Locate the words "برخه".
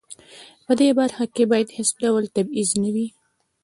0.99-1.23